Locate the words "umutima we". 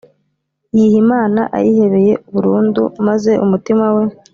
3.45-4.03